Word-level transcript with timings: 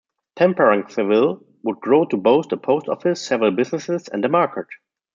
Temperanceville 0.35 1.45
would 1.61 1.79
grow 1.79 2.05
to 2.05 2.17
boast 2.17 2.51
a 2.51 2.57
post 2.57 2.89
office, 2.89 3.23
several 3.23 3.51
businesses, 3.51 4.07
and 4.07 4.25
a 4.25 4.29
market. 4.29 4.65